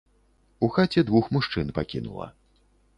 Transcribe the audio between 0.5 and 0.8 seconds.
У